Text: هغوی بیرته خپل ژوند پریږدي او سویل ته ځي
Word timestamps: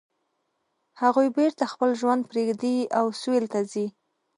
هغوی 1.01 1.27
بیرته 1.37 1.63
خپل 1.73 1.89
ژوند 1.99 2.21
پریږدي 2.31 2.75
او 2.97 3.05
سویل 3.21 3.45
ته 3.53 3.59
ځي 3.71 3.85